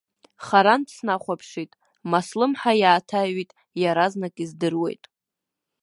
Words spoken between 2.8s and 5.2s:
иааҭаҩит, иаразнак издыруеит.